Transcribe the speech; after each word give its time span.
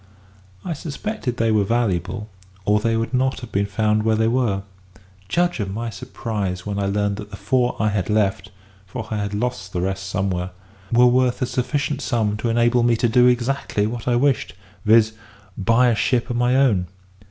I 0.65 0.73
suspected 0.73 1.37
they 1.37 1.51
were 1.51 1.63
valuable, 1.63 2.27
or 2.65 2.79
they 2.79 2.97
would 2.97 3.13
not 3.13 3.41
have 3.41 3.51
been 3.51 3.67
found 3.67 4.01
where 4.01 4.15
they 4.15 4.27
were. 4.27 4.63
Judge 5.29 5.59
of 5.59 5.69
my 5.71 5.91
surprise 5.91 6.65
when 6.65 6.79
I 6.79 6.87
learned 6.87 7.17
that 7.17 7.29
the 7.29 7.37
four 7.37 7.75
I 7.79 7.89
had 7.89 8.09
left 8.09 8.49
(for 8.87 9.07
I 9.13 9.23
lost 9.27 9.73
the 9.73 9.81
rest 9.81 10.07
somewhere) 10.09 10.49
were 10.91 11.05
worth 11.05 11.43
a 11.43 11.45
sufficient 11.45 12.01
sum 12.01 12.35
to 12.37 12.49
enable 12.49 12.81
me 12.81 12.95
to 12.95 13.07
do 13.07 13.27
exactly 13.27 13.85
what 13.85 14.07
I 14.07 14.15
wished; 14.15 14.55
viz., 14.85 15.13
buy 15.55 15.89
a 15.89 15.95
ship 15.95 16.31
of 16.31 16.35
my 16.35 16.55
own. 16.55 16.87